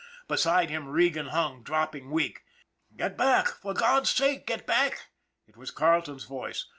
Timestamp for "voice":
6.23-6.65